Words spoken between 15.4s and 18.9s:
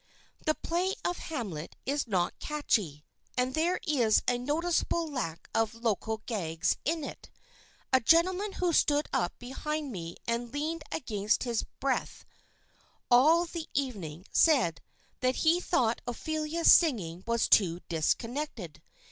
he thought Ophelia's singing was too disconnected.